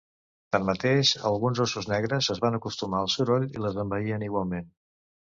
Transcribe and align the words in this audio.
Tanmateix, 0.55 1.09
alguns 1.31 1.59
óssos 1.65 1.87
negres 1.91 2.29
es 2.35 2.41
van 2.45 2.57
acostumar 2.59 3.01
al 3.05 3.11
soroll 3.17 3.45
i 3.57 3.61
les 3.65 3.77
envaïen 3.83 4.25
igualment. 4.29 4.73